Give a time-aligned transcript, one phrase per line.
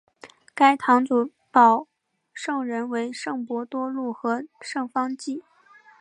[0.55, 1.87] 该堂主保
[2.33, 5.43] 圣人为圣伯多禄和圣方济。